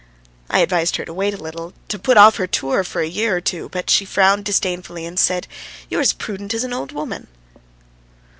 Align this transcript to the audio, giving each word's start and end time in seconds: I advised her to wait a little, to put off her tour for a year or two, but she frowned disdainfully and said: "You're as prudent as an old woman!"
I 0.49 0.61
advised 0.61 0.95
her 0.95 1.05
to 1.05 1.13
wait 1.13 1.35
a 1.35 1.43
little, 1.43 1.75
to 1.89 1.99
put 1.99 2.17
off 2.17 2.37
her 2.37 2.47
tour 2.47 2.83
for 2.83 3.01
a 3.01 3.07
year 3.07 3.35
or 3.37 3.39
two, 3.39 3.69
but 3.69 3.87
she 3.91 4.03
frowned 4.03 4.45
disdainfully 4.45 5.05
and 5.05 5.19
said: 5.19 5.47
"You're 5.91 6.01
as 6.01 6.11
prudent 6.13 6.55
as 6.55 6.63
an 6.63 6.73
old 6.73 6.91
woman!" 6.91 7.27